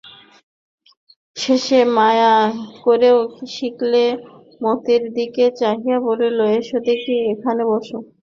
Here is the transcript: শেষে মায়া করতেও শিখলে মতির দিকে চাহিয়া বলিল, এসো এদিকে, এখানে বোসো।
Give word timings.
শেষে 1.37 1.79
মায়া 1.95 2.33
করতেও 2.83 3.17
শিখলে 3.53 4.05
মতির 4.61 5.03
দিকে 5.17 5.45
চাহিয়া 5.59 5.97
বলিল, 6.07 6.37
এসো 6.57 6.77
এদিকে, 6.81 7.15
এখানে 7.33 7.61
বোসো। 7.69 7.97